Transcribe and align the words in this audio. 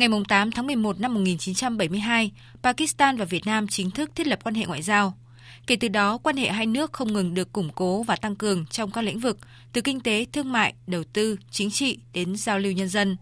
Ngày 0.00 0.08
8 0.28 0.50
tháng 0.50 0.66
11 0.66 1.00
năm 1.00 1.14
1972, 1.14 2.30
Pakistan 2.62 3.16
và 3.16 3.24
Việt 3.24 3.46
Nam 3.46 3.66
chính 3.68 3.90
thức 3.90 4.10
thiết 4.14 4.26
lập 4.26 4.38
quan 4.44 4.54
hệ 4.54 4.66
ngoại 4.66 4.82
giao. 4.82 5.14
Kể 5.66 5.76
từ 5.80 5.88
đó, 5.88 6.18
quan 6.22 6.36
hệ 6.36 6.48
hai 6.48 6.66
nước 6.66 6.92
không 6.92 7.12
ngừng 7.12 7.34
được 7.34 7.52
củng 7.52 7.70
cố 7.74 8.02
và 8.02 8.16
tăng 8.16 8.36
cường 8.36 8.66
trong 8.66 8.90
các 8.90 9.02
lĩnh 9.02 9.18
vực, 9.18 9.38
từ 9.72 9.80
kinh 9.80 10.00
tế, 10.00 10.26
thương 10.32 10.52
mại, 10.52 10.74
đầu 10.86 11.02
tư, 11.12 11.36
chính 11.50 11.70
trị 11.70 11.98
đến 12.12 12.36
giao 12.36 12.58
lưu 12.58 12.72
nhân 12.72 12.88
dân. 12.88 13.16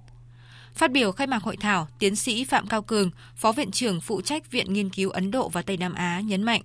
Phát 0.74 0.92
biểu 0.92 1.12
khai 1.12 1.26
mạc 1.26 1.42
hội 1.42 1.56
thảo, 1.56 1.88
tiến 1.98 2.16
sĩ 2.16 2.44
Phạm 2.44 2.66
Cao 2.66 2.82
Cường, 2.82 3.10
Phó 3.36 3.52
Viện 3.52 3.70
trưởng 3.70 4.00
phụ 4.00 4.20
trách 4.20 4.50
Viện 4.50 4.72
Nghiên 4.72 4.90
cứu 4.90 5.10
Ấn 5.10 5.30
Độ 5.30 5.48
và 5.48 5.62
Tây 5.62 5.76
Nam 5.76 5.94
Á 5.94 6.20
nhấn 6.24 6.42
mạnh. 6.42 6.62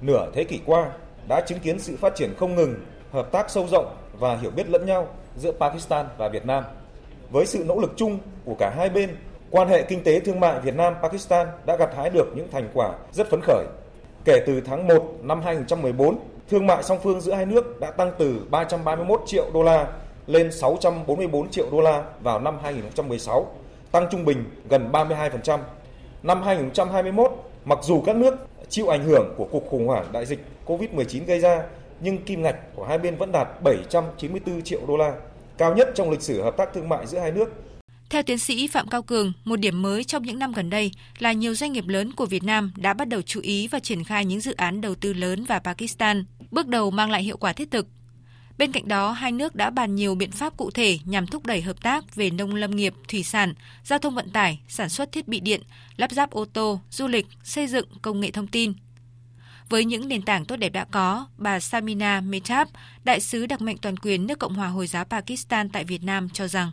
Nửa 0.00 0.30
thế 0.34 0.44
kỷ 0.44 0.60
qua 0.66 0.90
đã 1.28 1.40
chứng 1.48 1.60
kiến 1.60 1.78
sự 1.78 1.96
phát 1.96 2.12
triển 2.16 2.34
không 2.38 2.54
ngừng, 2.54 2.74
hợp 3.12 3.32
tác 3.32 3.50
sâu 3.50 3.68
rộng 3.70 3.96
và 4.18 4.36
hiểu 4.36 4.50
biết 4.50 4.68
lẫn 4.70 4.86
nhau 4.86 5.14
giữa 5.36 5.52
Pakistan 5.60 6.06
và 6.18 6.28
Việt 6.28 6.46
Nam. 6.46 6.64
Với 7.30 7.46
sự 7.46 7.64
nỗ 7.68 7.80
lực 7.80 7.92
chung 7.96 8.18
của 8.44 8.56
cả 8.58 8.74
hai 8.76 8.88
bên, 8.88 9.16
quan 9.52 9.68
hệ 9.68 9.82
kinh 9.82 10.02
tế 10.02 10.20
thương 10.20 10.40
mại 10.40 10.60
Việt 10.60 10.74
Nam 10.74 10.94
Pakistan 11.02 11.46
đã 11.66 11.76
gặt 11.76 11.90
hái 11.96 12.10
được 12.10 12.26
những 12.34 12.48
thành 12.50 12.68
quả 12.74 12.94
rất 13.12 13.30
phấn 13.30 13.40
khởi. 13.42 13.64
Kể 14.24 14.42
từ 14.46 14.60
tháng 14.60 14.86
1 14.86 15.14
năm 15.22 15.42
2014, 15.42 16.18
thương 16.50 16.66
mại 16.66 16.82
song 16.82 16.98
phương 17.02 17.20
giữa 17.20 17.34
hai 17.34 17.46
nước 17.46 17.80
đã 17.80 17.90
tăng 17.90 18.12
từ 18.18 18.46
331 18.50 19.22
triệu 19.26 19.50
đô 19.54 19.62
la 19.62 19.86
lên 20.26 20.52
644 20.52 21.50
triệu 21.50 21.66
đô 21.72 21.80
la 21.80 22.04
vào 22.22 22.40
năm 22.40 22.58
2016, 22.62 23.46
tăng 23.92 24.06
trung 24.10 24.24
bình 24.24 24.44
gần 24.70 24.88
32%. 24.92 25.58
Năm 26.22 26.42
2021, 26.42 27.32
mặc 27.64 27.78
dù 27.82 28.02
các 28.06 28.16
nước 28.16 28.34
chịu 28.68 28.88
ảnh 28.88 29.04
hưởng 29.04 29.34
của 29.36 29.46
cuộc 29.50 29.62
khủng 29.70 29.86
hoảng 29.86 30.04
đại 30.12 30.26
dịch 30.26 30.44
COVID-19 30.66 31.24
gây 31.26 31.40
ra, 31.40 31.62
nhưng 32.00 32.24
kim 32.24 32.42
ngạch 32.42 32.56
của 32.76 32.84
hai 32.84 32.98
bên 32.98 33.16
vẫn 33.16 33.32
đạt 33.32 33.48
794 33.62 34.62
triệu 34.62 34.80
đô 34.88 34.96
la, 34.96 35.12
cao 35.58 35.74
nhất 35.74 35.88
trong 35.94 36.10
lịch 36.10 36.22
sử 36.22 36.42
hợp 36.42 36.56
tác 36.56 36.72
thương 36.74 36.88
mại 36.88 37.06
giữa 37.06 37.18
hai 37.18 37.32
nước 37.32 37.52
theo 38.12 38.22
tiến 38.22 38.38
sĩ 38.38 38.66
Phạm 38.66 38.88
Cao 38.88 39.02
Cường, 39.02 39.32
một 39.44 39.56
điểm 39.56 39.82
mới 39.82 40.04
trong 40.04 40.22
những 40.22 40.38
năm 40.38 40.52
gần 40.52 40.70
đây 40.70 40.90
là 41.18 41.32
nhiều 41.32 41.54
doanh 41.54 41.72
nghiệp 41.72 41.88
lớn 41.88 42.12
của 42.12 42.26
Việt 42.26 42.44
Nam 42.44 42.72
đã 42.76 42.94
bắt 42.94 43.08
đầu 43.08 43.22
chú 43.22 43.40
ý 43.40 43.68
và 43.68 43.78
triển 43.78 44.04
khai 44.04 44.24
những 44.24 44.40
dự 44.40 44.54
án 44.54 44.80
đầu 44.80 44.94
tư 44.94 45.12
lớn 45.12 45.44
vào 45.44 45.60
Pakistan, 45.60 46.24
bước 46.50 46.66
đầu 46.66 46.90
mang 46.90 47.10
lại 47.10 47.22
hiệu 47.22 47.36
quả 47.36 47.52
thiết 47.52 47.70
thực. 47.70 47.86
Bên 48.58 48.72
cạnh 48.72 48.88
đó, 48.88 49.12
hai 49.12 49.32
nước 49.32 49.54
đã 49.54 49.70
bàn 49.70 49.94
nhiều 49.94 50.14
biện 50.14 50.30
pháp 50.30 50.56
cụ 50.56 50.70
thể 50.70 50.98
nhằm 51.04 51.26
thúc 51.26 51.46
đẩy 51.46 51.62
hợp 51.62 51.82
tác 51.82 52.14
về 52.14 52.30
nông 52.30 52.54
lâm 52.54 52.76
nghiệp, 52.76 52.94
thủy 53.08 53.22
sản, 53.22 53.54
giao 53.84 53.98
thông 53.98 54.14
vận 54.14 54.30
tải, 54.30 54.60
sản 54.68 54.88
xuất 54.88 55.12
thiết 55.12 55.28
bị 55.28 55.40
điện, 55.40 55.60
lắp 55.96 56.10
ráp 56.12 56.30
ô 56.30 56.44
tô, 56.44 56.80
du 56.90 57.06
lịch, 57.06 57.26
xây 57.44 57.66
dựng, 57.66 57.88
công 58.02 58.20
nghệ 58.20 58.30
thông 58.30 58.46
tin. 58.46 58.72
Với 59.68 59.84
những 59.84 60.08
nền 60.08 60.22
tảng 60.22 60.44
tốt 60.44 60.56
đẹp 60.56 60.68
đã 60.68 60.84
có, 60.84 61.26
bà 61.36 61.60
Samina 61.60 62.20
Mehtab, 62.20 62.68
đại 63.04 63.20
sứ 63.20 63.46
đặc 63.46 63.60
mệnh 63.60 63.78
toàn 63.78 63.96
quyền 63.96 64.26
nước 64.26 64.38
Cộng 64.38 64.54
hòa 64.54 64.68
Hồi 64.68 64.86
giáo 64.86 65.04
Pakistan 65.04 65.68
tại 65.68 65.84
Việt 65.84 66.02
Nam 66.02 66.28
cho 66.28 66.48
rằng 66.48 66.70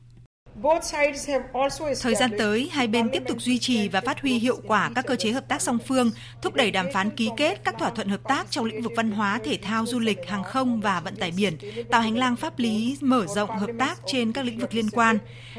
Thời 2.02 2.16
gian 2.16 2.32
tới, 2.38 2.70
hai 2.72 2.88
bên 2.88 3.10
tiếp 3.10 3.24
tục 3.28 3.42
duy 3.42 3.60
trì 3.60 3.88
và 3.88 4.02
phát 4.02 4.22
huy 4.22 4.34
hiệu 4.34 4.58
quả 4.68 4.92
các 4.96 5.06
cơ 5.08 5.16
chế 5.16 5.32
hợp 5.32 5.48
tác 5.48 5.62
song 5.62 5.78
phương, 5.88 6.12
thúc 6.42 6.54
đẩy 6.54 6.72
đàm 6.72 6.86
phán 6.94 7.10
ký 7.10 7.30
kết 7.38 7.62
các 7.64 7.76
thỏa 7.80 7.90
thuận 7.90 8.08
hợp 8.08 8.24
tác 8.24 8.52
trong 8.52 8.66
lĩnh 8.66 8.82
vực 8.82 8.92
văn 8.96 9.12
hóa, 9.12 9.40
thể 9.46 9.58
thao, 9.62 9.86
du 9.86 10.00
lịch, 10.00 10.18
hàng 10.28 10.44
không 10.44 10.82
và 10.82 11.00
vận 11.00 11.16
tải 11.16 11.32
biển, 11.38 11.58
tạo 11.90 12.02
hành 12.02 12.18
lang 12.18 12.36
pháp 12.36 12.60
lý 12.60 12.98
mở 13.02 13.26
rộng 13.28 13.50
hợp 13.50 13.70
tác 13.80 14.00
trên 14.06 14.32
các 14.32 14.46
lĩnh 14.46 14.60
vực 14.60 14.74
liên 14.74 14.90
quan. 14.90 15.18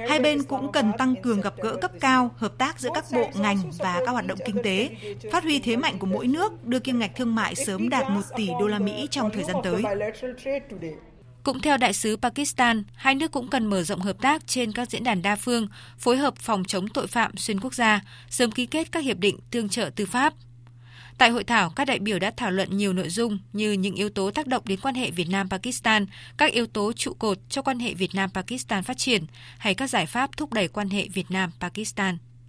Hai 0.09 0.21
bên 0.21 0.43
cũng 0.43 0.73
cần 0.73 0.93
tăng 0.98 1.15
cường 1.23 1.41
gặp 1.41 1.55
gỡ 1.56 1.77
cấp 1.77 1.91
cao, 2.01 2.31
hợp 2.37 2.59
tác 2.59 2.81
giữa 2.81 2.91
các 2.95 3.05
bộ, 3.12 3.31
ngành 3.34 3.59
và 3.78 4.03
các 4.06 4.12
hoạt 4.12 4.27
động 4.27 4.39
kinh 4.47 4.62
tế, 4.65 4.89
phát 5.33 5.43
huy 5.43 5.59
thế 5.59 5.77
mạnh 5.77 5.98
của 5.98 6.06
mỗi 6.06 6.27
nước, 6.27 6.65
đưa 6.65 6.78
kim 6.78 6.98
ngạch 6.98 7.17
thương 7.17 7.34
mại 7.34 7.55
sớm 7.55 7.89
đạt 7.89 8.11
1 8.11 8.21
tỷ 8.37 8.48
đô 8.61 8.67
la 8.67 8.78
Mỹ 8.78 9.09
trong 9.11 9.31
thời 9.31 9.45
gian 9.45 9.56
tới. 9.65 9.83
Cũng 11.42 11.60
theo 11.60 11.77
đại 11.77 11.92
sứ 11.92 12.16
Pakistan, 12.16 12.83
hai 12.94 13.14
nước 13.14 13.33
cũng 13.33 13.48
cần 13.48 13.66
mở 13.66 13.83
rộng 13.83 14.00
hợp 14.00 14.16
tác 14.20 14.46
trên 14.46 14.72
các 14.72 14.91
diễn 14.91 15.05
đàn 15.05 15.22
đa 15.22 15.36
phương, 15.36 15.69
phối 15.98 16.16
hợp 16.16 16.36
phòng 16.36 16.64
chống 16.64 16.88
tội 16.88 17.06
phạm 17.06 17.36
xuyên 17.36 17.60
quốc 17.60 17.74
gia, 17.74 18.00
sớm 18.30 18.50
ký 18.50 18.66
kết 18.66 18.92
các 18.92 19.05
hiệp 19.05 19.19
định 19.19 19.38
tương 19.50 19.69
trợ 19.69 19.91
tư 19.97 20.06
pháp. 20.06 20.34
Tại 21.19 21.30
hội 21.30 21.44
thảo, 21.44 21.70
các 21.70 21.84
đại 21.84 21.98
biểu 21.98 22.19
đã 22.19 22.32
thảo 22.36 22.50
luận 22.50 22.77
nhiều 22.77 22.92
nội 22.92 23.08
dung 23.08 23.38
như 23.52 23.72
những 23.72 23.94
yếu 23.94 24.10
tố 24.10 24.30
tác 24.30 24.47
động 24.47 24.62
đến 24.66 24.80
quan 24.82 24.94
hệ 24.94 25.10
Việt 25.10 25.28
Nam-Pakistan, 25.28 26.06
các 26.37 26.53
yếu 26.53 26.66
tố 26.66 26.92
trụ 26.92 27.15
cột 27.15 27.38
cho 27.48 27.62
quan 27.62 27.78
hệ 27.78 27.94
Việt 27.94 28.15
Nam-Pakistan 28.15 28.82
phát 28.82 28.98
triển 28.98 29.25
hay 29.59 29.75
các 29.75 29.91
giải 29.91 30.06
pháp 30.06 30.36
thúc 30.36 30.53
đẩy 30.53 30.69
quan 30.69 30.91
hệ 30.91 31.09
Việt 31.09 31.31
Nam-Pakistan. 31.31 32.19